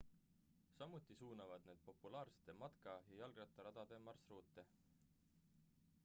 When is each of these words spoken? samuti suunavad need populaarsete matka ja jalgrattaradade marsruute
samuti 0.77 1.17
suunavad 1.17 1.67
need 1.67 1.83
populaarsete 1.89 2.55
matka 2.63 2.95
ja 3.09 3.19
jalgrattaradade 3.19 3.99
marsruute 4.07 4.65